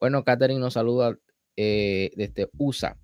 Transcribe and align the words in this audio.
Bueno, 0.00 0.24
Catherine 0.24 0.58
nos 0.58 0.74
saluda 0.74 1.16
eh, 1.56 2.10
desde 2.16 2.48
USA. 2.58 2.96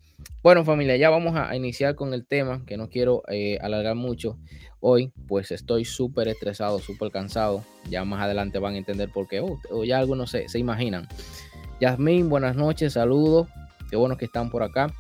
Bueno, 0.42 0.64
familia, 0.64 0.96
ya 0.96 1.10
vamos 1.10 1.36
a, 1.36 1.54
iniciar 1.54 1.94
con 1.94 2.14
el 2.14 2.26
tema, 2.26 2.64
que 2.66 2.76
no 2.76 2.88
quiero 2.88 3.22
eh, 3.28 3.58
alargar 3.60 3.94
mucho. 3.94 4.38
Hoy, 4.80 5.12
pues 5.28 5.50
estoy 5.50 5.84
súper 5.84 6.28
estresado, 6.28 6.78
súper 6.78 7.10
cansado. 7.10 7.62
Ya 7.90 8.04
más 8.04 8.22
adelante 8.22 8.58
van 8.58 8.74
a 8.74 8.78
entender 8.78 9.10
por 9.10 9.28
qué, 9.28 9.40
o 9.40 9.84
ya 9.84 9.98
algunos 9.98 10.30
se, 10.30 10.48
se 10.48 10.58
imaginan. 10.58 11.06
Yasmín, 11.80 12.30
buenas 12.30 12.56
noches, 12.56 12.94
saludos. 12.94 13.48
Qué 13.90 13.96
bueno 13.96 14.16
que 14.16 14.24
están 14.24 14.50
por 14.50 14.62
acá. 14.62 14.92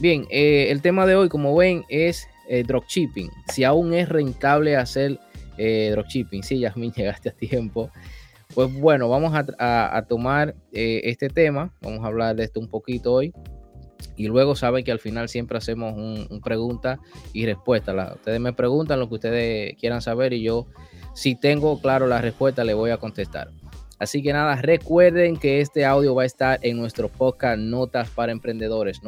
Bien, 0.00 0.26
eh, 0.30 0.66
el 0.70 0.82
tema 0.82 1.06
de 1.06 1.16
hoy, 1.16 1.30
como 1.30 1.56
ven, 1.56 1.84
es 1.88 2.28
dropshipping. 2.66 3.30
Si 3.52 3.64
aún 3.64 3.92
es 3.92 4.08
rentable 4.08 4.76
hacer 4.76 5.18
eh, 5.58 5.90
dropshipping. 5.90 6.42
Sí, 6.42 6.60
Yasmin, 6.60 6.92
llegaste 6.96 7.28
a 7.28 7.32
tiempo. 7.32 7.90
Pues 8.58 8.74
bueno, 8.74 9.08
vamos 9.08 9.32
a, 9.36 10.04
tomar 10.08 10.56
eh, 10.72 11.02
este 11.04 11.28
tema. 11.28 11.72
Vamos 11.80 12.02
a 12.02 12.08
hablar 12.08 12.34
de 12.34 12.42
esto 12.42 12.58
un 12.58 12.66
poquito 12.66 13.12
hoy. 13.12 13.32
Y 14.16 14.26
luego 14.26 14.56
saben 14.56 14.84
que 14.84 14.90
al 14.90 14.98
final 14.98 15.28
siempre 15.28 15.58
hacemos 15.58 15.94
un, 15.94 16.40
pregunta 16.40 16.98
y 17.32 17.46
respuesta. 17.46 18.14
ustedes 18.16 18.40
me 18.40 18.52
preguntan 18.52 18.98
lo 18.98 19.08
que 19.08 19.14
ustedes 19.14 19.76
quieran 19.76 20.02
saber 20.02 20.32
y 20.32 20.42
yo, 20.42 20.66
si 21.14 21.36
tengo 21.36 21.80
claro 21.80 22.08
la 22.08 22.20
respuesta, 22.20 22.64
le 22.64 22.74
voy 22.74 22.90
a 22.90 22.96
contestar. 22.96 23.52
Así 24.00 24.24
que 24.24 24.32
nada, 24.32 24.56
recuerden 24.56 25.36
que 25.36 25.60
este 25.60 25.84
audio 25.84 26.16
va 26.16 26.24
a 26.24 26.26
estar 26.26 26.58
en 26.62 26.78
nuestro 26.78 27.08
podcast 27.08 27.60
Notas 27.60 28.10
para 28.10 28.32
Emprendedores. 28.32 29.02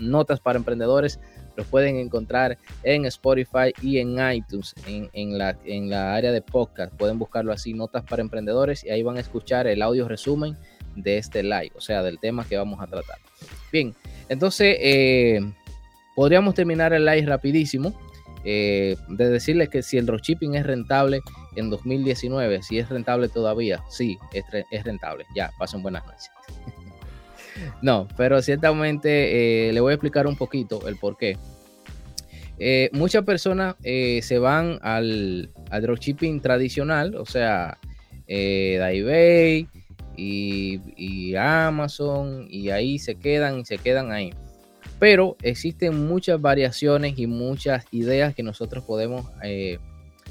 Notas 0.00 0.40
para 0.40 0.58
Emprendedores 0.58 1.20
los 1.56 1.66
pueden 1.66 1.96
encontrar 1.96 2.58
en 2.82 3.04
Spotify 3.06 3.72
y 3.82 3.98
en 3.98 4.18
iTunes, 4.32 4.74
en, 4.86 5.38
la, 5.38 5.56
en 5.64 5.90
la 5.90 6.14
área 6.14 6.32
de 6.32 6.42
podcast. 6.42 6.94
Pueden 6.94 7.18
buscarlo 7.18 7.52
así, 7.52 7.74
Notas 7.74 8.04
para 8.04 8.22
Emprendedores, 8.22 8.84
y 8.84 8.90
ahí 8.90 9.02
van 9.02 9.16
a 9.16 9.20
escuchar 9.20 9.66
el 9.66 9.82
audio 9.82 10.08
resumen 10.08 10.56
de 10.96 11.18
este 11.18 11.42
live, 11.42 11.72
o 11.76 11.80
sea, 11.80 12.02
del 12.02 12.18
tema 12.18 12.44
que 12.44 12.56
vamos 12.56 12.80
a 12.80 12.86
tratar. 12.86 13.16
Bien, 13.72 13.94
entonces 14.28 14.76
eh, 14.80 15.40
podríamos 16.14 16.54
terminar 16.54 16.92
el 16.92 17.04
live 17.04 17.26
rapidísimo. 17.26 17.94
Eh, 18.42 18.96
de 19.08 19.28
decirles 19.28 19.68
que 19.68 19.82
si 19.82 19.98
el 19.98 20.06
dropshipping 20.06 20.54
es 20.54 20.64
rentable 20.66 21.20
en 21.56 21.68
2019, 21.68 22.62
si 22.62 22.78
es 22.78 22.88
rentable 22.88 23.28
todavía, 23.28 23.84
sí, 23.90 24.16
es, 24.32 24.44
es 24.70 24.84
rentable. 24.84 25.26
Ya, 25.34 25.50
pasen 25.58 25.82
buenas 25.82 26.06
noches. 26.06 26.30
No, 27.82 28.08
pero 28.16 28.40
ciertamente 28.42 29.68
eh, 29.68 29.72
le 29.72 29.80
voy 29.80 29.92
a 29.92 29.94
explicar 29.94 30.26
un 30.26 30.36
poquito 30.36 30.86
el 30.88 30.96
por 30.96 31.16
qué. 31.16 31.36
Eh, 32.58 32.90
muchas 32.92 33.24
personas 33.24 33.76
eh, 33.82 34.20
se 34.22 34.38
van 34.38 34.78
al, 34.82 35.50
dropshipping 35.80 36.40
tradicional, 36.40 37.14
o 37.14 37.24
sea, 37.24 37.78
de 38.26 38.76
eBay 38.76 39.68
y, 40.16 41.34
Amazon, 41.34 42.46
y 42.48 42.70
ahí 42.70 42.98
se 42.98 43.14
quedan 43.14 43.60
y 43.60 43.64
se 43.64 43.78
quedan 43.78 44.12
ahí. 44.12 44.32
Pero 44.98 45.36
existen 45.42 46.06
muchas 46.06 46.40
variaciones 46.40 47.18
y 47.18 47.26
muchas 47.26 47.86
ideas 47.90 48.34
que 48.34 48.42
nosotros 48.42 48.84
podemos 48.84 49.26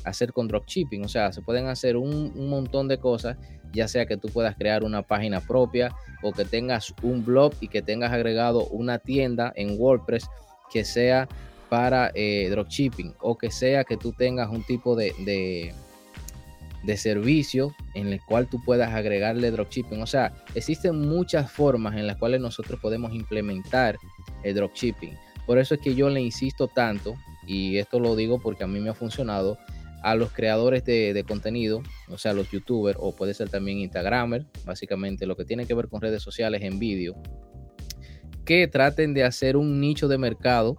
hacer 0.04 0.34
con 0.34 0.48
dropshipping. 0.48 1.04
O 1.04 1.08
sea, 1.08 1.32
se 1.32 1.42
pueden 1.42 1.68
hacer 1.68 1.98
un, 1.98 2.50
montón 2.50 2.88
de 2.88 2.98
cosas, 2.98 3.38
ya 3.72 3.88
sea 3.88 4.06
que 4.06 4.18
tú 4.18 4.30
puedas 4.30 4.56
crear 4.56 4.84
una 4.84 5.02
página 5.02 5.42
propia 5.42 5.96
o 6.22 6.32
que 6.32 6.46
tengas 6.46 6.94
un 7.02 7.24
blog 7.24 7.54
y 7.60 7.68
que 7.68 7.82
tengas 7.82 8.12
agregado 8.12 8.66
una 8.68 9.00
tienda 9.00 9.54
en 9.56 9.80
WordPress 9.80 10.30
que 10.72 10.84
sea 10.84 11.28
para 11.70 12.12
eh, 12.16 12.48
dropshipping 12.50 13.14
o 13.22 13.38
que 13.38 13.52
sea 13.52 13.84
que 13.84 13.98
tú 13.98 14.12
tengas 14.12 14.50
un 14.50 14.64
tipo 14.64 14.96
de, 14.96 15.14
de, 15.20 15.74
de, 16.84 16.98
servicio 16.98 17.76
en 17.94 18.08
el 18.08 18.20
cual 18.26 18.48
tú 18.48 18.62
puedas 18.64 18.94
agregarle 18.94 19.52
dropshipping. 19.52 20.02
O 20.02 20.08
sea, 20.08 20.34
existen 20.56 21.00
muchas 21.00 21.52
formas 21.52 21.96
en 21.96 22.08
las 22.08 22.18
cuales 22.18 22.42
nosotros 22.42 22.80
podemos 22.82 23.14
implementar 23.14 23.98
el 24.44 24.56
dropshipping. 24.56 25.16
Por 25.46 25.60
eso 25.60 25.76
es 25.76 25.82
que 25.82 25.96
yo 25.96 26.10
le 26.10 26.22
insisto 26.22 26.68
tanto, 26.68 27.16
y 27.46 27.78
esto 27.78 28.00
lo 28.00 28.16
digo 28.16 28.40
porque 28.40 28.64
a 28.64 28.68
mí 28.68 28.80
me 28.80 28.90
ha 28.90 28.94
funcionado, 28.94 29.58
a 30.02 30.16
los 30.16 30.32
creadores 30.32 30.84
de, 30.86 31.24
contenido, 31.28 31.82
o 32.08 32.18
sea, 32.18 32.34
los 32.34 32.50
youtubers 32.52 32.98
o 33.02 33.16
puede 33.16 33.34
ser 33.34 33.50
también 33.50 33.80
Instagramer, 33.80 34.46
básicamente 34.66 35.26
lo 35.26 35.36
que 35.36 35.46
tiene 35.46 35.66
que 35.66 35.74
ver 35.74 35.88
con 35.88 36.02
redes 36.02 36.24
sociales 36.24 36.62
en 36.64 36.80
vídeo, 36.80 37.16
que 38.46 38.68
traten 38.68 39.14
de 39.14 39.24
hacer 39.24 39.58
un 39.58 39.80
nicho 39.80 40.08
de 40.08 40.18
mercado 40.18 40.78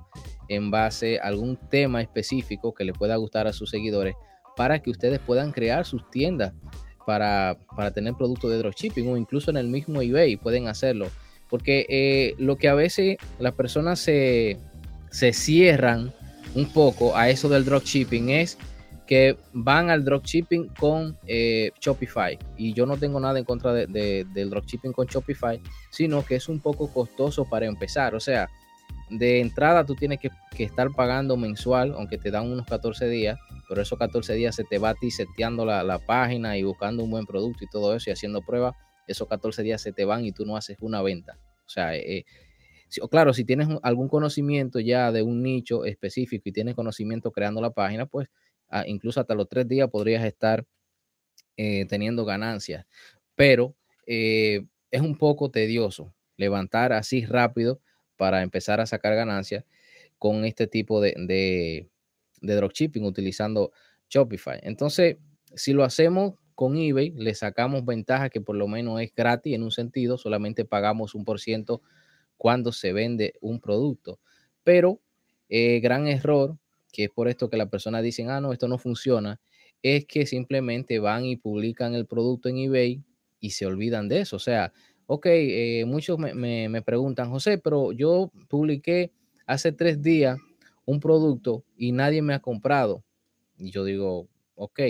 en 0.48 0.70
base 0.70 1.20
a 1.20 1.24
algún 1.26 1.56
tema 1.68 2.00
específico 2.00 2.74
que 2.74 2.84
le 2.84 2.92
pueda 2.92 3.16
gustar 3.16 3.46
a 3.46 3.52
sus 3.52 3.70
seguidores 3.70 4.14
para 4.56 4.80
que 4.80 4.90
ustedes 4.90 5.20
puedan 5.20 5.52
crear 5.52 5.86
sus 5.86 6.10
tiendas 6.10 6.52
para, 7.06 7.56
tener 7.94 8.14
productos 8.14 8.50
de 8.50 8.58
dropshipping 8.58 9.08
o 9.08 9.16
incluso 9.16 9.50
en 9.50 9.56
el 9.56 9.68
mismo 9.68 10.00
eBay 10.00 10.36
pueden 10.36 10.68
hacerlo. 10.68 11.08
Porque 11.48 11.86
eh, 11.88 12.34
lo 12.38 12.56
que 12.56 12.68
a 12.68 12.74
veces 12.74 13.16
las 13.40 13.54
personas 13.54 13.98
se, 13.98 14.58
se 15.10 15.32
cierran 15.32 16.12
un 16.54 16.66
poco 16.72 17.16
a 17.16 17.28
eso 17.28 17.48
del 17.48 17.64
dropshipping 17.64 18.30
es 18.30 18.58
que 19.10 19.36
van 19.52 19.90
al 19.90 20.04
dropshipping 20.04 20.68
con 20.78 21.18
eh, 21.26 21.72
Shopify. 21.80 22.38
Y 22.56 22.72
yo 22.74 22.86
no 22.86 22.96
tengo 22.96 23.18
nada 23.18 23.40
en 23.40 23.44
contra 23.44 23.72
de, 23.72 24.24
del 24.32 24.50
dropshipping 24.50 24.92
con 24.92 25.08
Shopify, 25.08 25.60
sino 25.90 26.24
que 26.24 26.36
es 26.36 26.48
un 26.48 26.60
poco 26.60 26.92
costoso 26.92 27.44
para 27.44 27.66
empezar. 27.66 28.14
O 28.14 28.20
sea, 28.20 28.48
de 29.10 29.40
entrada 29.40 29.84
tú 29.84 29.96
tienes 29.96 30.20
que, 30.20 30.30
estar 30.62 30.92
pagando 30.92 31.36
mensual, 31.36 31.92
aunque 31.96 32.18
te 32.18 32.30
dan 32.30 32.52
unos 32.52 32.66
14 32.66 33.08
días, 33.08 33.36
pero 33.68 33.82
esos 33.82 33.98
14 33.98 34.32
días 34.34 34.54
se 34.54 34.62
te 34.62 34.78
va 34.78 34.90
a 34.90 34.94
ti 34.94 35.10
seteando 35.10 35.64
la, 35.64 35.98
página 36.06 36.56
y 36.56 36.62
buscando 36.62 37.02
un 37.02 37.10
buen 37.10 37.26
producto 37.26 37.64
y 37.64 37.68
todo 37.68 37.96
eso 37.96 38.10
y 38.10 38.12
haciendo 38.12 38.42
pruebas. 38.42 38.76
Esos 39.08 39.26
14 39.26 39.64
días 39.64 39.82
se 39.82 39.90
te 39.90 40.04
van 40.04 40.24
y 40.24 40.30
tú 40.30 40.46
no 40.46 40.56
haces 40.56 40.76
una 40.82 41.02
venta. 41.02 41.36
O 41.66 41.68
sea, 41.68 41.96
eh, 41.96 42.24
claro, 43.10 43.34
si 43.34 43.44
tienes 43.44 43.66
algún 43.82 44.06
conocimiento 44.06 44.78
ya 44.78 45.10
de 45.10 45.22
un 45.22 45.42
nicho 45.42 45.84
específico 45.84 46.48
y 46.48 46.52
tienes 46.52 46.76
conocimiento 46.76 47.32
creando 47.32 47.60
la 47.60 47.70
página, 47.70 48.06
pues 48.06 48.28
incluso 48.86 49.20
hasta 49.20 49.34
los 49.34 49.48
tres 49.48 49.66
días 49.68 49.88
podrías 49.90 50.24
estar 50.24 50.64
eh, 51.56 51.86
teniendo 51.86 52.24
ganancias. 52.24 52.86
Pero 53.34 53.76
eh, 54.06 54.64
es 54.90 55.00
un 55.00 55.16
poco 55.16 55.50
tedioso 55.50 56.14
levantar 56.36 56.92
así 56.92 57.26
rápido 57.26 57.80
para 58.16 58.42
empezar 58.42 58.80
a 58.80 58.86
sacar 58.86 59.14
ganancias 59.14 59.64
con 60.18 60.44
este 60.44 60.66
tipo 60.66 61.00
de, 61.00 61.14
de, 61.18 62.56
dropshipping 62.56 63.04
utilizando 63.04 63.72
Shopify. 64.08 64.58
Entonces, 64.62 65.16
si 65.54 65.72
lo 65.72 65.84
hacemos 65.84 66.34
con 66.54 66.76
eBay, 66.76 67.10
le 67.10 67.34
sacamos 67.34 67.84
ventaja 67.84 68.30
que 68.30 68.40
por 68.40 68.56
lo 68.56 68.68
menos 68.68 69.00
es 69.00 69.14
gratis 69.14 69.54
en 69.54 69.62
un 69.62 69.70
sentido, 69.70 70.18
solamente 70.18 70.64
pagamos 70.64 71.14
un 71.14 71.24
por 71.24 71.40
ciento 71.40 71.82
cuando 72.36 72.72
se 72.72 72.92
vende 72.92 73.34
un 73.40 73.60
producto. 73.60 74.18
Pero 74.64 75.00
eh, 75.48 75.80
gran 75.80 76.06
error 76.06 76.56
que 76.90 77.04
es 77.04 77.10
por 77.10 77.28
esto 77.28 77.48
que 77.48 77.56
las 77.56 77.68
personas 77.68 78.02
dicen, 78.02 78.30
ah, 78.30 78.40
no, 78.40 78.52
esto 78.52 78.68
no 78.68 78.78
funciona, 78.78 79.40
es 79.82 80.04
que 80.06 80.26
simplemente 80.26 80.98
van 80.98 81.24
y 81.24 81.36
publican 81.36 81.94
el 81.94 82.06
producto 82.06 82.48
en 82.48 82.58
eBay 82.58 83.02
y 83.40 83.50
se 83.50 83.66
olvidan 83.66 84.08
de 84.08 84.20
eso. 84.20 84.36
O 84.36 84.40
sea, 84.40 84.72
ok, 85.06 85.26
eh, 85.26 85.84
muchos 85.86 86.18
me, 86.18 86.82
preguntan, 86.82 87.30
José, 87.30 87.58
pero 87.58 87.92
yo 87.92 88.30
publiqué 88.48 89.12
hace 89.46 89.72
tres 89.72 90.02
días 90.02 90.38
un 90.84 91.00
producto 91.00 91.64
y 91.76 91.92
nadie 91.92 92.22
me 92.22 92.34
ha 92.34 92.40
comprado. 92.40 93.04
Y 93.58 93.70
yo 93.70 93.84
digo, 93.84 94.28
ok, 94.54 94.80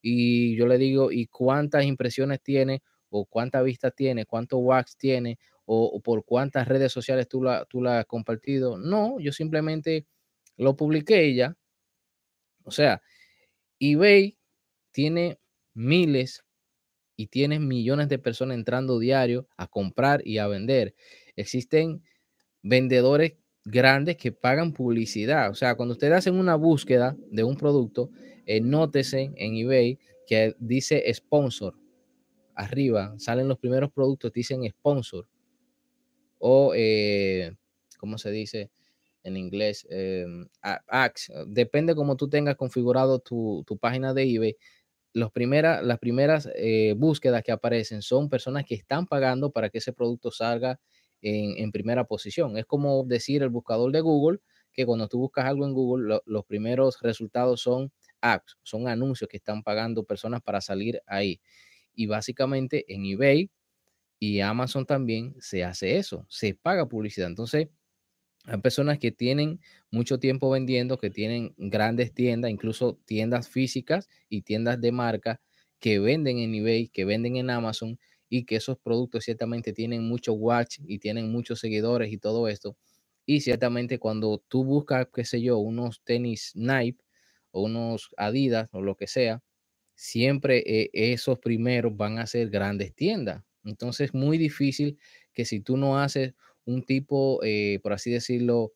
y 0.00 0.56
yo 0.56 0.66
le 0.66 0.78
digo, 0.78 1.12
¿y 1.12 1.26
cuántas 1.26 1.84
impresiones 1.84 2.40
tiene? 2.42 2.82
¿O 3.10 3.24
cuántas 3.26 3.64
vistas 3.64 3.92
tiene? 3.94 4.24
¿Cuánto 4.24 4.58
wax 4.58 4.96
tiene? 4.96 5.38
O, 5.64 6.00
por 6.00 6.24
cuántas 6.24 6.68
redes 6.68 6.92
sociales 6.92 7.28
tú 7.28 7.42
la, 7.42 7.64
tú 7.64 7.82
la 7.82 8.00
has 8.00 8.06
compartido? 8.06 8.78
No, 8.78 9.18
yo 9.18 9.32
simplemente 9.32 10.06
lo 10.56 10.76
publiqué 10.76 11.34
ya. 11.34 11.56
O 12.64 12.70
sea, 12.70 13.00
eBay 13.80 14.36
tiene 14.92 15.38
miles 15.74 16.44
y 17.16 17.28
tiene 17.28 17.58
millones 17.60 18.08
de 18.08 18.18
personas 18.18 18.56
entrando 18.56 18.98
diario 18.98 19.48
a 19.56 19.66
comprar 19.66 20.22
y 20.26 20.38
a 20.38 20.46
vender. 20.48 20.94
Existen 21.36 22.02
vendedores 22.62 23.34
grandes 23.64 24.16
que 24.16 24.32
pagan 24.32 24.72
publicidad. 24.72 25.50
O 25.50 25.54
sea, 25.54 25.76
cuando 25.76 25.92
ustedes 25.94 26.14
hacen 26.14 26.36
una 26.36 26.56
búsqueda 26.56 27.16
de 27.30 27.44
un 27.44 27.56
producto, 27.56 28.10
eh, 28.46 28.60
nótese 28.60 29.32
en 29.36 29.56
eBay 29.56 29.98
que 30.26 30.54
dice 30.58 31.02
sponsor. 31.14 31.74
Arriba 32.54 33.14
salen 33.18 33.48
los 33.48 33.58
primeros 33.58 33.92
productos, 33.92 34.32
dicen 34.32 34.68
sponsor. 34.70 35.28
O, 36.38 36.72
eh, 36.74 37.52
¿cómo 37.98 38.18
se 38.18 38.30
dice? 38.30 38.70
En 39.26 39.36
inglés, 39.36 39.86
em, 39.90 40.48
depende 41.48 41.94
cómo 41.94 42.16
tú 42.16 42.28
tengas 42.28 42.56
configurado 42.56 43.18
tu, 43.18 43.64
página 43.80 44.14
de 44.14 44.22
eBay. 44.22 44.56
Los 45.12 45.32
las 45.34 45.98
primeras 45.98 46.48
eh, 46.54 46.94
búsquedas 46.96 47.42
que 47.42 47.52
aparecen 47.52 48.02
son 48.02 48.28
personas 48.28 48.64
que 48.64 48.74
están 48.74 49.06
pagando 49.06 49.50
para 49.50 49.68
que 49.70 49.78
ese 49.78 49.92
producto 49.92 50.30
salga 50.30 50.78
en, 51.22 51.72
primera 51.72 52.04
posición. 52.04 52.56
Es 52.56 52.66
como 52.66 53.04
decir 53.04 53.42
el 53.42 53.48
buscador 53.48 53.90
de 53.92 54.00
Google, 54.00 54.38
que 54.72 54.86
cuando 54.86 55.08
tú 55.08 55.18
buscas 55.18 55.46
algo 55.46 55.66
en 55.66 55.72
Google, 55.72 56.20
los 56.26 56.44
primeros 56.44 56.98
resultados 57.00 57.62
son 57.62 57.90
ads, 58.20 58.56
son 58.62 58.88
anuncios 58.88 59.28
que 59.28 59.38
están 59.38 59.62
pagando 59.62 60.04
personas 60.04 60.42
para 60.42 60.60
salir 60.60 61.00
ahí. 61.06 61.40
Y 61.94 62.06
básicamente 62.06 62.84
en 62.88 63.06
eBay 63.06 63.50
Y 64.18 64.40
Amazon 64.40 64.86
también 64.86 65.34
se 65.40 65.64
hace 65.64 65.96
eso, 65.98 66.26
se 66.28 66.54
paga 66.54 66.88
publicidad. 66.88 67.28
Entonces, 67.28 67.68
hay 68.46 68.58
personas 68.60 68.98
que 68.98 69.12
tienen 69.12 69.60
mucho 69.90 70.18
tiempo 70.18 70.50
vendiendo, 70.50 70.98
que 70.98 71.10
tienen 71.10 71.54
grandes 71.58 72.14
tiendas, 72.14 72.50
incluso 72.50 72.98
tiendas 73.04 73.48
físicas 73.48 74.08
y 74.28 74.42
tiendas 74.42 74.80
de 74.80 74.92
marca 74.92 75.40
que 75.80 75.98
venden 75.98 76.38
en 76.38 76.54
eBay, 76.54 76.88
que 76.88 77.04
venden 77.04 77.36
en 77.36 77.50
Amazon 77.50 77.98
y 78.28 78.44
que 78.44 78.56
esos 78.56 78.78
productos 78.78 79.24
ciertamente 79.24 79.72
tienen 79.72 80.02
mucho 80.08 80.32
watch 80.34 80.78
y 80.86 80.98
tienen 80.98 81.30
muchos 81.30 81.60
seguidores 81.60 82.12
y 82.12 82.18
todo 82.18 82.48
esto. 82.48 82.76
Y 83.26 83.40
ciertamente 83.40 83.98
cuando 83.98 84.42
tú 84.48 84.64
buscas, 84.64 85.08
qué 85.12 85.24
sé 85.24 85.42
yo, 85.42 85.58
unos 85.58 86.02
tenis 86.04 86.52
Nike 86.54 86.98
o 87.50 87.62
unos 87.64 88.10
Adidas 88.16 88.68
o 88.72 88.80
lo 88.80 88.96
que 88.96 89.06
sea, 89.08 89.42
siempre 89.94 90.62
eh, 90.66 90.90
esos 90.92 91.38
primeros 91.38 91.96
van 91.96 92.18
a 92.18 92.26
ser 92.26 92.50
grandes 92.50 92.94
tiendas. 92.94 93.42
Entonces 93.64 94.06
es 94.10 94.14
muy 94.14 94.38
difícil 94.38 94.98
que 95.32 95.44
si 95.44 95.60
tú 95.60 95.76
no 95.76 95.98
haces 95.98 96.34
un 96.66 96.84
tipo, 96.84 97.40
eh, 97.42 97.78
por 97.82 97.92
así 97.92 98.10
decirlo, 98.10 98.72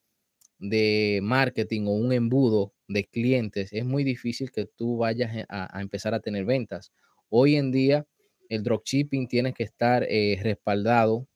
de 0.59 1.21
marketing 1.23 1.87
o 1.87 1.93
un 1.93 2.13
embudo 2.13 2.73
de 2.89 3.05
clientes, 3.05 3.73
es 3.73 3.85
muy 3.85 4.05
difícil 4.05 4.51
que 4.51 4.67
tú 4.67 4.99
vayas 4.99 5.35
eh, 5.37 5.47
a, 5.49 5.81
empezar 5.81 6.15
a 6.15 6.21
tener 6.21 6.45
ventas. 6.45 6.93
Hoy 7.29 7.57
en 7.57 7.73
día, 7.73 8.07
el 8.49 8.63
dropshipping 8.63 9.29
tiene 9.29 9.53
que 9.53 9.65
estar 9.65 10.07
eh, 10.09 10.39
respaldado, 10.43 11.29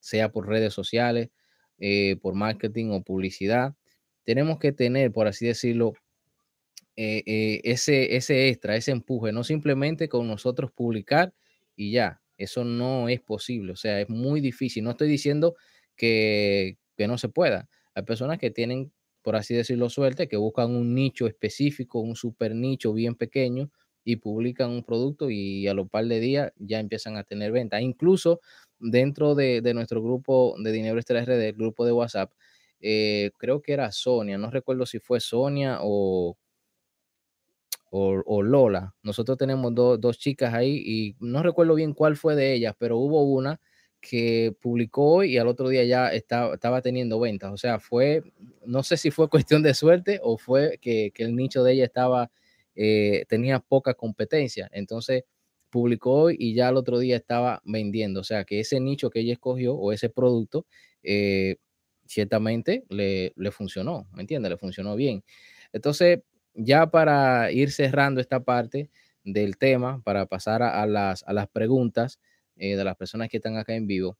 sea 0.00 0.30
por 0.30 0.48
redes 0.48 0.72
sociales, 0.72 1.30
por 2.22 2.34
marketing 2.34 2.90
o 2.92 3.02
publicidad. 3.02 3.74
Tenemos 4.24 4.58
que 4.58 4.72
tener, 4.72 5.12
por 5.12 5.26
así 5.26 5.46
decirlo, 5.46 5.92
ese, 6.96 8.16
ese 8.16 8.48
extra, 8.48 8.76
ese 8.76 8.92
empuje, 8.92 9.32
no 9.32 9.44
simplemente 9.44 10.08
con 10.08 10.26
nosotros 10.26 10.70
publicar 10.72 11.34
y 11.76 11.92
ya. 11.92 12.22
Eso 12.38 12.64
no 12.64 13.08
es 13.08 13.20
posible, 13.20 13.72
o 13.72 13.76
sea, 13.76 14.00
es 14.00 14.08
muy 14.08 14.40
difícil. 14.40 14.84
No 14.84 14.92
estoy 14.92 15.08
diciendo 15.08 15.56
que, 15.96 16.76
no 16.98 17.18
se 17.18 17.28
pueda. 17.28 17.68
Hay 17.94 18.02
personas 18.04 18.38
que 18.38 18.50
tienen, 18.50 18.92
por 19.22 19.36
así 19.36 19.54
decirlo, 19.54 19.90
suerte, 19.90 20.28
que 20.28 20.36
buscan 20.36 20.74
un 20.74 20.94
nicho 20.94 21.26
específico, 21.26 22.00
un 22.00 22.16
super 22.16 22.54
nicho 22.54 22.92
bien 22.92 23.14
pequeño 23.14 23.70
y 24.04 24.16
publican 24.16 24.70
un 24.70 24.84
producto 24.84 25.30
y 25.30 25.66
a 25.66 25.74
los 25.74 25.88
par 25.88 26.06
de 26.06 26.20
días 26.20 26.52
ya 26.58 26.78
empiezan 26.80 27.16
a 27.16 27.24
tener 27.24 27.52
venta. 27.52 27.80
Incluso 27.80 28.40
dentro 28.78 29.34
de, 29.34 29.60
nuestro 29.74 30.02
grupo 30.02 30.54
de 30.58 30.72
Dinero 30.72 30.98
Extra 30.98 31.22
RD, 31.24 31.48
el 31.48 31.54
grupo 31.54 31.86
de 31.86 31.92
WhatsApp, 31.92 32.32
eh, 32.80 33.30
creo 33.38 33.62
que 33.62 33.72
era 33.72 33.90
Sonia, 33.92 34.36
no 34.36 34.50
recuerdo 34.50 34.84
si 34.84 34.98
fue 34.98 35.20
Sonia 35.20 35.78
o, 35.80 36.36
o, 37.90 38.42
Lola. 38.42 38.94
Nosotros 39.02 39.38
tenemos 39.38 39.72
dos 39.74 40.18
chicas 40.18 40.52
ahí 40.52 40.82
y 40.84 41.16
no 41.20 41.42
recuerdo 41.42 41.74
bien 41.74 41.94
cuál 41.94 42.16
fue 42.16 42.34
de 42.34 42.52
ellas, 42.54 42.74
pero 42.78 42.98
hubo 42.98 43.22
una 43.22 43.60
que 44.08 44.54
publicó 44.60 45.24
y 45.24 45.38
al 45.38 45.48
otro 45.48 45.68
día 45.70 45.82
ya 45.84 46.08
estaba, 46.08 46.54
estaba 46.54 46.82
teniendo 46.82 47.18
ventas. 47.18 47.50
O 47.52 47.56
sea, 47.56 47.80
fue, 47.80 48.22
no 48.66 48.82
sé 48.82 48.98
si 48.98 49.10
fue 49.10 49.28
cuestión 49.30 49.62
de 49.62 49.72
suerte 49.74 50.20
o 50.22 50.36
fue 50.36 50.78
que, 50.80 51.10
el 51.16 51.34
nicho 51.34 51.64
de 51.64 51.72
ella 51.72 51.84
estaba, 51.84 52.30
eh, 52.74 53.24
tenía 53.28 53.60
poca 53.60 53.94
competencia. 53.94 54.68
Entonces 54.72 55.24
publicó 55.70 56.30
y 56.30 56.54
ya 56.54 56.68
al 56.68 56.76
otro 56.76 56.98
día 56.98 57.16
estaba 57.16 57.62
vendiendo. 57.64 58.20
O 58.20 58.24
sea, 58.24 58.44
que 58.44 58.60
ese 58.60 58.78
nicho 58.78 59.10
que 59.10 59.20
ella 59.20 59.32
escogió 59.32 59.74
o 59.74 59.92
ese 59.92 60.10
producto, 60.10 60.66
eh, 61.02 61.56
ciertamente 62.06 62.84
le, 62.90 63.32
le 63.36 63.50
funcionó, 63.52 64.06
¿me 64.12 64.20
entiendes? 64.20 64.50
Le 64.50 64.58
funcionó 64.58 64.96
bien. 64.96 65.24
Entonces, 65.72 66.20
ya 66.54 66.90
para 66.90 67.50
ir 67.52 67.72
cerrando 67.72 68.20
esta 68.20 68.44
parte 68.44 68.90
del 69.24 69.56
tema, 69.56 70.02
para 70.04 70.26
pasar 70.26 70.62
a, 70.62 70.86
las, 70.86 71.24
a 71.26 71.32
las 71.32 71.48
preguntas, 71.48 72.20
eh, 72.56 72.76
de 72.76 72.84
las 72.84 72.96
personas 72.96 73.28
que 73.28 73.38
están 73.38 73.56
acá 73.56 73.74
en 73.74 73.86
vivo, 73.86 74.16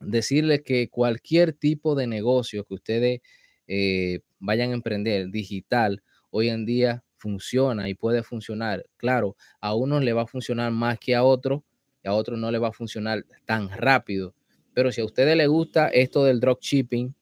decirles 0.00 0.62
que 0.62 0.88
cualquier 0.88 1.52
tipo 1.52 1.94
de 1.94 2.06
negocio 2.06 2.64
que 2.64 2.74
ustedes 2.74 3.20
eh, 3.66 4.20
vayan 4.38 4.70
a 4.70 4.74
emprender 4.74 5.30
digital, 5.30 6.02
hoy 6.30 6.48
en 6.48 6.66
día 6.66 7.04
funciona 7.16 7.88
y 7.88 7.94
puede 7.94 8.22
funcionar. 8.22 8.84
Claro, 8.96 9.36
a 9.60 9.74
unos 9.74 10.04
le 10.04 10.12
va 10.12 10.22
a 10.22 10.26
funcionar 10.26 10.72
más 10.72 10.98
que 10.98 11.14
a 11.14 11.24
otros, 11.24 11.62
a 12.04 12.12
otros 12.12 12.38
no 12.38 12.50
le 12.50 12.58
va 12.58 12.68
a 12.68 12.72
funcionar 12.72 13.24
tan 13.46 13.70
rápido. 13.70 14.34
Pero 14.74 14.92
si 14.92 15.00
a 15.00 15.04
ustedes 15.04 15.36
les 15.36 15.48
gusta 15.48 15.88
esto 15.88 16.24
del 16.24 16.40
dropshipping, 16.40 17.14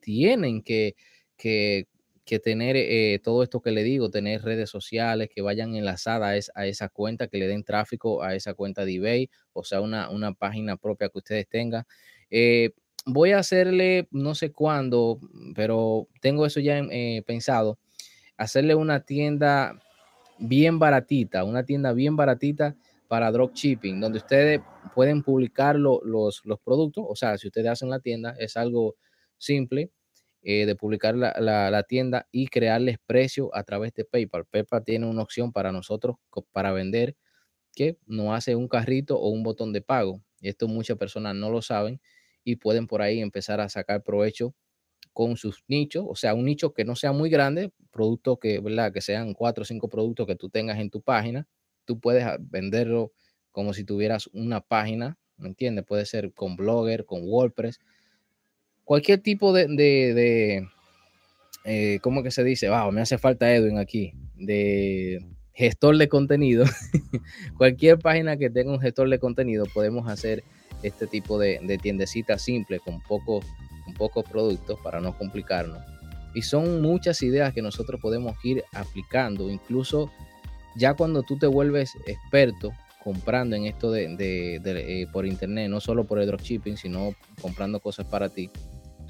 tienen 0.00 0.62
que, 0.62 0.96
que 1.36 1.86
que 2.26 2.40
tener 2.40 2.74
eh, 2.76 3.20
todo 3.22 3.44
esto 3.44 3.62
que 3.62 3.70
le 3.70 3.84
digo, 3.84 4.10
tener 4.10 4.42
redes 4.42 4.68
sociales 4.68 5.30
que 5.32 5.42
vayan 5.42 5.76
enlazadas 5.76 6.50
a, 6.56 6.66
esa 6.66 6.88
cuenta, 6.88 7.28
que 7.28 7.38
le 7.38 7.46
den 7.46 7.62
tráfico 7.62 8.22
a 8.22 8.34
esa 8.34 8.52
cuenta 8.52 8.84
de 8.84 8.96
eBay, 8.96 9.30
o 9.52 9.62
sea, 9.62 9.80
una, 9.80 10.34
página 10.34 10.76
propia 10.76 11.08
que 11.08 11.18
ustedes 11.18 11.48
tengan. 11.48 11.84
Eh, 12.28 12.72
voy 13.06 13.30
a 13.30 13.38
hacerle, 13.38 14.08
no 14.10 14.34
sé 14.34 14.50
cuándo, 14.50 15.20
pero 15.54 16.08
tengo 16.20 16.44
eso 16.44 16.58
ya 16.58 16.78
eh, 16.90 17.22
pensado, 17.24 17.78
hacerle 18.36 18.74
una 18.74 19.04
tienda 19.04 19.80
bien 20.38 20.80
baratita, 20.80 21.44
una 21.44 21.64
tienda 21.64 21.92
bien 21.92 22.16
baratita 22.16 22.74
para 23.06 23.30
dropshipping, 23.30 24.00
donde 24.00 24.18
ustedes 24.18 24.60
pueden 24.96 25.22
publicar 25.22 25.76
los, 25.76 26.02
los 26.44 26.58
productos, 26.64 27.04
o 27.08 27.14
sea, 27.14 27.38
si 27.38 27.46
ustedes 27.46 27.68
hacen 27.68 27.88
la 27.88 28.00
tienda, 28.00 28.34
es 28.36 28.56
algo 28.56 28.96
simple 29.38 29.92
eh, 30.48 30.64
de 30.64 30.76
publicar 30.76 31.16
la, 31.16 31.82
tienda 31.88 32.28
y 32.30 32.46
crearles 32.46 32.98
precio 33.04 33.52
a 33.52 33.64
través 33.64 33.92
de 33.94 34.04
PayPal. 34.04 34.44
PayPal 34.44 34.84
tiene 34.84 35.06
una 35.06 35.22
opción 35.22 35.50
para 35.50 35.72
nosotros 35.72 36.18
para 36.52 36.70
vender 36.70 37.16
que 37.74 37.98
no 38.06 38.32
hace 38.32 38.54
un 38.54 38.68
carrito 38.68 39.18
o 39.18 39.30
un 39.30 39.42
botón 39.42 39.72
de 39.72 39.82
pago. 39.82 40.22
Esto 40.40 40.68
muchas 40.68 40.98
personas 40.98 41.34
no 41.34 41.50
lo 41.50 41.62
saben 41.62 42.00
y 42.44 42.54
pueden 42.54 42.86
por 42.86 43.02
ahí 43.02 43.18
empezar 43.18 43.60
a 43.60 43.68
sacar 43.68 44.04
provecho 44.04 44.54
con 45.12 45.36
sus 45.36 45.64
nichos, 45.66 46.04
o 46.08 46.14
sea, 46.14 46.32
un 46.32 46.44
nicho 46.44 46.72
que 46.72 46.84
no 46.84 46.94
sea 46.94 47.10
muy 47.10 47.28
grande, 47.28 47.72
productos 47.90 48.38
que, 48.40 48.60
¿verdad? 48.60 48.92
que 48.92 49.00
sean 49.00 49.34
cuatro 49.34 49.62
o 49.62 49.64
cinco 49.64 49.88
productos 49.88 50.28
que 50.28 50.36
tú 50.36 50.48
tengas 50.48 50.78
en 50.78 50.90
tu 50.90 51.02
página, 51.02 51.48
tú 51.84 51.98
puedes 51.98 52.22
ah, 52.22 52.36
venderlo 52.38 53.12
como 53.50 53.74
si 53.74 53.82
tuvieras 53.82 54.28
una 54.28 54.60
página, 54.60 55.18
¿me 55.38 55.48
entiendes? 55.48 55.84
Puede 55.84 56.06
ser 56.06 56.32
con 56.34 56.54
Blogger, 56.54 57.04
con 57.04 57.22
WordPress, 57.24 57.80
cualquier 58.86 59.20
tipo 59.20 59.52
de, 59.52 59.66
de, 59.66 60.68
eh, 61.64 61.98
¿cómo 62.00 62.22
que 62.22 62.30
se 62.30 62.42
dice? 62.44 62.70
Wow, 62.70 62.92
me 62.92 63.02
hace 63.02 63.18
falta 63.18 63.54
Edwin 63.54 63.78
aquí, 63.78 64.14
de 64.36 65.22
gestor 65.52 65.98
de 65.98 66.08
contenido. 66.08 66.64
cualquier 67.58 67.98
página 67.98 68.38
que 68.38 68.48
tenga 68.48 68.72
un 68.72 68.80
gestor 68.80 69.10
de 69.10 69.18
contenido 69.18 69.66
podemos 69.74 70.08
hacer 70.08 70.42
este 70.82 71.06
tipo 71.06 71.38
de, 71.38 71.58
de 71.62 71.76
tiendecita 71.78 72.38
simple 72.38 72.78
con 72.78 73.02
pocos 73.02 73.44
con 73.84 73.94
pocos 73.94 74.24
productos 74.24 74.78
para 74.82 75.00
no 75.00 75.16
complicarnos. 75.16 75.82
Y 76.34 76.42
son 76.42 76.82
muchas 76.82 77.22
ideas 77.22 77.52
que 77.52 77.62
nosotros 77.62 78.00
podemos 78.00 78.36
ir 78.44 78.62
aplicando, 78.72 79.50
incluso 79.50 80.10
ya 80.76 80.94
cuando 80.94 81.22
tú 81.22 81.38
te 81.38 81.46
vuelves 81.46 81.92
experto 82.06 82.72
comprando 83.02 83.54
en 83.54 83.66
esto 83.66 83.92
de, 83.92 84.16
eh, 84.18 85.06
por 85.12 85.26
internet, 85.26 85.70
no 85.70 85.80
solo 85.80 86.04
por 86.04 86.18
el 86.18 86.26
dropshipping, 86.26 86.76
sino 86.76 87.14
comprando 87.40 87.78
cosas 87.78 88.06
para 88.06 88.28
ti, 88.28 88.50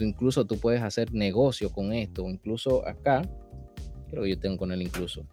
incluso 0.05 0.45
tú 0.45 0.59
puedes 0.59 0.83
hacer 0.83 1.13
negocio 1.13 1.71
con 1.71 1.93
esto, 1.93 2.29
incluso 2.29 2.87
acá, 2.87 3.23
creo 4.11 4.23
que 4.25 4.31
yo 4.31 4.39
tengo 4.39 4.59
con 4.59 4.73
él 4.73 4.83
incluso. 4.83 5.25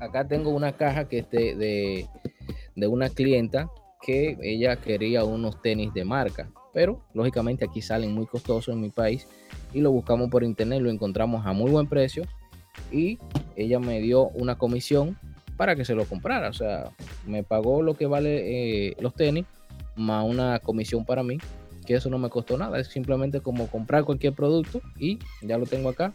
Acá 0.00 0.26
tengo 0.26 0.50
una 0.50 0.72
caja 0.72 1.08
que 1.08 1.18
es 1.18 1.30
de, 1.30 2.06
de, 2.74 2.86
una 2.86 3.08
clienta 3.08 3.70
que 4.02 4.36
ella 4.42 4.76
quería 4.76 5.24
unos 5.24 5.62
tenis 5.62 5.92
de 5.94 6.04
marca, 6.04 6.50
pero 6.72 7.02
lógicamente 7.14 7.64
aquí 7.64 7.80
salen 7.80 8.12
muy 8.12 8.26
costosos 8.26 8.74
en 8.74 8.80
mi 8.80 8.90
país 8.90 9.26
y 9.72 9.80
lo 9.80 9.90
buscamos 9.90 10.30
por 10.30 10.44
internet, 10.44 10.82
lo 10.82 10.90
encontramos 10.90 11.46
a 11.46 11.52
muy 11.52 11.70
buen 11.70 11.86
precio 11.86 12.24
y 12.92 13.18
ella 13.56 13.78
me 13.78 14.00
dio 14.00 14.28
una 14.30 14.56
comisión 14.56 15.16
para 15.56 15.76
que 15.76 15.84
se 15.84 15.94
lo 15.94 16.04
comprara, 16.04 16.48
o 16.48 16.52
sea, 16.52 16.90
me 17.26 17.44
pagó 17.44 17.80
lo 17.80 17.94
que 17.94 18.06
vale 18.06 18.88
eh, 18.88 18.96
los 18.98 19.14
tenis 19.14 19.46
más 19.96 20.24
una 20.28 20.58
comisión 20.58 21.04
para 21.04 21.22
mí 21.22 21.38
que 21.84 21.94
eso 21.94 22.10
no 22.10 22.18
me 22.18 22.30
costó 22.30 22.56
nada, 22.58 22.78
es 22.80 22.88
simplemente 22.88 23.40
como 23.40 23.68
comprar 23.68 24.04
cualquier 24.04 24.32
producto 24.32 24.80
y 24.98 25.18
ya 25.42 25.58
lo 25.58 25.66
tengo 25.66 25.88
acá. 25.88 26.12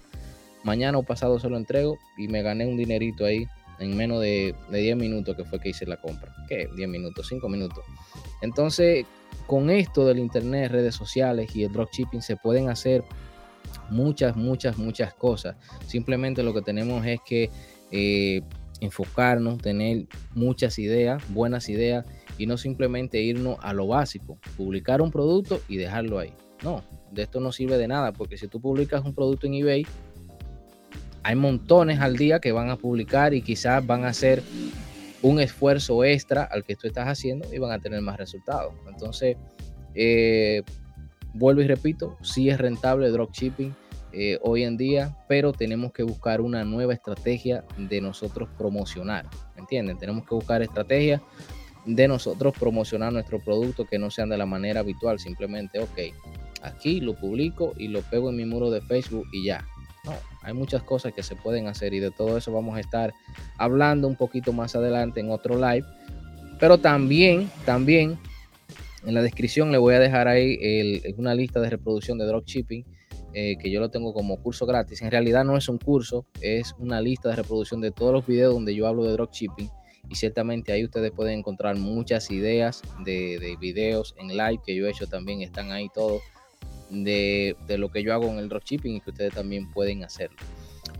Mañana 0.63 0.97
o 0.97 1.03
pasado 1.03 1.39
se 1.39 1.49
lo 1.49 1.57
entrego 1.57 1.97
y 2.17 2.27
me 2.27 2.41
gané 2.41 2.65
un 2.65 2.77
dinerito 2.77 3.25
ahí 3.25 3.47
en 3.79 3.95
menos 3.95 4.19
de, 4.21 4.53
10 4.69 4.97
minutos 4.97 5.35
que 5.35 5.45
fue 5.45 5.59
que 5.59 5.69
hice 5.69 5.85
la 5.85 5.97
compra. 5.97 6.33
¿Qué? 6.47 6.67
10 6.75 6.89
minutos, 6.89 7.27
5 7.29 7.47
minutos. 7.47 7.83
Entonces, 8.41 9.05
con 9.47 9.69
esto 9.69 10.05
del 10.05 10.19
internet, 10.19 10.71
redes 10.71 10.95
sociales 10.95 11.55
y 11.55 11.63
el 11.63 11.71
dropshipping 11.71 12.21
se 12.21 12.35
pueden 12.35 12.69
hacer 12.69 13.03
muchas, 13.89 14.35
muchas, 14.35 14.77
muchas 14.77 15.13
cosas. 15.13 15.55
Simplemente 15.87 16.43
lo 16.43 16.53
que 16.53 16.61
tenemos 16.61 17.05
es 17.05 17.19
que 17.25 17.49
eh, 17.91 18.41
enfocarnos, 18.81 19.59
tener 19.59 20.05
muchas 20.33 20.77
ideas, 20.77 21.23
buenas 21.29 21.69
ideas 21.69 22.05
y 22.39 22.47
no 22.47 22.57
simplemente 22.57 23.21
irnos 23.21 23.57
a 23.61 23.73
lo 23.73 23.85
básico, 23.85 24.39
publicar 24.57 25.01
un 25.01 25.11
producto 25.11 25.59
y 25.67 25.75
dejarlo 25.75 26.17
ahí. 26.17 26.33
No, 26.63 26.81
de 27.11 27.23
esto 27.23 27.39
no 27.41 27.51
sirve 27.51 27.77
de 27.77 27.87
nada, 27.87 28.13
porque 28.13 28.37
si 28.37 28.47
tú 28.47 28.59
publicas 28.61 29.03
un 29.03 29.13
producto 29.13 29.45
en 29.45 29.55
eBay, 29.55 29.85
hay 31.21 31.35
montones 31.35 31.99
al 31.99 32.15
día 32.15 32.39
que 32.39 32.53
van 32.53 32.69
a 32.69 32.77
publicar 32.77 33.33
y 33.33 33.41
quizás 33.41 33.85
van 33.85 34.05
a 34.05 34.13
ser 34.13 34.41
un 35.21 35.41
esfuerzo 35.41 36.05
extra 36.05 36.43
al 36.43 36.63
que 36.63 36.77
tú 36.77 36.87
estás 36.87 37.07
haciendo 37.09 37.53
y 37.53 37.59
van 37.59 37.73
a 37.73 37.79
tener 37.79 38.01
más 38.01 38.17
resultados. 38.17 38.73
Entonces, 38.87 39.35
eh, 39.93 40.63
vuelvo 41.33 41.61
y 41.61 41.67
repito, 41.67 42.17
sí 42.21 42.49
es 42.49 42.57
rentable 42.57 43.09
dropshipping 43.09 43.75
eh, 44.13 44.39
hoy 44.41 44.63
en 44.63 44.77
día, 44.77 45.17
pero 45.27 45.51
tenemos 45.51 45.91
que 45.91 46.03
buscar 46.03 46.39
una 46.39 46.63
nueva 46.63 46.93
estrategia 46.93 47.65
de 47.77 47.99
nosotros 47.99 48.47
promocionar, 48.57 49.25
¿entienden? 49.57 49.97
Tenemos 49.97 50.25
que 50.25 50.35
buscar 50.35 50.61
estrategias 50.61 51.21
de 51.85 52.07
nosotros 52.07 52.53
promocionar 52.57 53.13
nuestro 53.13 53.39
producto 53.39 53.85
que 53.85 53.99
no 53.99 54.11
sean 54.11 54.29
de 54.29 54.37
la 54.37 54.45
manera 54.45 54.81
habitual, 54.81 55.19
simplemente, 55.19 55.79
ok, 55.79 55.99
aquí 56.61 56.99
lo 56.99 57.15
publico 57.15 57.73
y 57.77 57.87
lo 57.87 58.01
pego 58.01 58.29
en 58.29 58.35
mi 58.35 58.45
muro 58.45 58.69
de 58.69 58.81
Facebook 58.81 59.27
y 59.31 59.45
ya. 59.45 59.65
No, 60.05 60.13
hay 60.41 60.53
muchas 60.53 60.83
cosas 60.83 61.13
que 61.13 61.23
se 61.23 61.35
pueden 61.35 61.67
hacer 61.67 61.93
y 61.93 61.99
de 61.99 62.11
todo 62.11 62.37
eso 62.37 62.51
vamos 62.51 62.77
a 62.77 62.79
estar 62.79 63.13
hablando 63.57 64.07
un 64.07 64.15
poquito 64.15 64.53
más 64.53 64.75
adelante 64.75 65.19
en 65.19 65.31
otro 65.31 65.55
live. 65.55 65.85
Pero 66.59 66.77
también, 66.77 67.49
también 67.65 68.17
en 69.05 69.13
la 69.13 69.21
descripción 69.21 69.71
le 69.71 69.77
voy 69.77 69.95
a 69.95 69.99
dejar 69.99 70.27
ahí 70.27 71.01
una 71.17 71.33
lista 71.33 71.59
de 71.59 71.69
reproducción 71.69 72.17
de 72.17 72.25
dropshipping 72.25 72.85
eh, 73.33 73.57
que 73.59 73.69
yo 73.69 73.79
lo 73.79 73.89
tengo 73.89 74.13
como 74.13 74.41
curso 74.41 74.65
gratis. 74.65 75.01
En 75.01 75.11
realidad 75.11 75.45
no 75.45 75.55
es 75.55 75.69
un 75.69 75.77
curso, 75.77 76.25
es 76.41 76.73
una 76.79 76.99
lista 76.99 77.29
de 77.29 77.35
reproducción 77.35 77.79
de 77.79 77.91
todos 77.91 78.11
los 78.11 78.25
videos 78.25 78.53
donde 78.53 78.73
yo 78.73 78.87
hablo 78.87 79.03
de 79.03 79.11
dropshipping. 79.11 79.69
Y 80.09 80.15
ciertamente 80.15 80.71
ahí 80.71 80.83
ustedes 80.83 81.11
pueden 81.11 81.39
encontrar 81.39 81.77
muchas 81.77 82.31
ideas 82.31 82.81
de, 83.05 83.39
de 83.39 83.55
videos 83.57 84.15
en 84.17 84.29
live 84.29 84.59
que 84.65 84.75
yo 84.75 84.87
he 84.87 84.89
hecho 84.89 85.07
también, 85.07 85.41
están 85.41 85.71
ahí 85.71 85.87
todos 85.93 86.21
de, 86.89 87.55
lo 87.77 87.89
que 87.89 88.03
yo 88.03 88.13
hago 88.13 88.25
en 88.25 88.39
el 88.39 88.49
dropshipping 88.49 88.95
y 88.95 89.01
que 89.01 89.11
ustedes 89.11 89.33
también 89.33 89.69
pueden 89.71 90.03
hacerlo. 90.03 90.37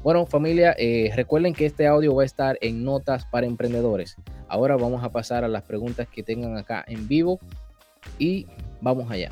Bueno, 0.04 0.26
familia, 0.26 0.76
eh, 0.78 1.12
recuerden 1.16 1.54
que 1.54 1.66
este 1.66 1.88
audio 1.88 2.16
va 2.16 2.24
a 2.24 2.26
estar 2.26 2.58
en 2.62 2.84
notas 2.84 3.26
para 3.26 3.48
emprendedores. 3.48 4.16
Ahora 4.48 4.78
vamos 4.78 5.04
a 5.04 5.12
pasar 5.12 5.44
a 5.44 5.48
las 5.48 5.64
preguntas 5.64 6.08
que 6.08 6.24
tengan 6.24 6.58
acá 6.58 6.84
en 6.88 7.08
vivo 7.08 7.40
y 8.18 8.48
vamos 8.82 9.12
allá. 9.12 9.30